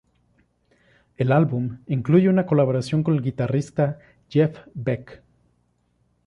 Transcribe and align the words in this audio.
El 1.15 1.31
álbum 1.31 1.77
incluye 1.85 2.27
una 2.27 2.47
colaboración 2.47 3.03
con 3.03 3.13
el 3.13 3.21
guitarrista 3.21 3.99
Jeff 4.31 4.57
Beck. 4.73 5.21